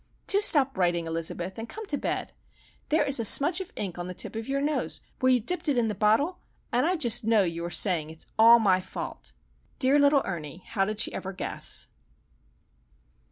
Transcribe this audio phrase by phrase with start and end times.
[0.25, 2.33] "Do stop writing, Elizabeth, and come to bed.
[2.89, 5.69] There is a smudge of ink on the tip of your nose where you dipped
[5.69, 6.39] it in the bottle,
[6.71, 9.31] and I just know you are saying it is all my fault!"
[9.77, 11.89] Dear little Ernie, how did she ever guess?